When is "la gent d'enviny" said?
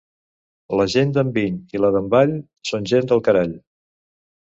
0.79-1.61